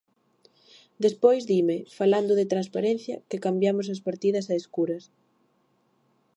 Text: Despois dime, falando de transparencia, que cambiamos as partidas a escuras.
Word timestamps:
Despois 1.05 1.41
dime, 1.51 1.77
falando 1.97 2.33
de 2.39 2.49
transparencia, 2.53 3.15
que 3.29 3.41
cambiamos 3.45 3.87
as 3.93 4.03
partidas 4.07 4.45
a 4.47 4.55
escuras. 4.61 5.03